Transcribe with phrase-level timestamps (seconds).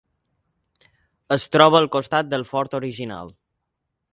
[1.35, 3.31] Es troba al costat del fort original.